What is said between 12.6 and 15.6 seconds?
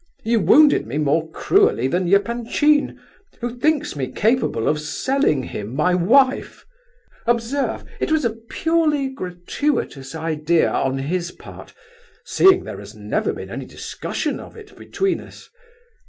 there has never been any discussion of it between us!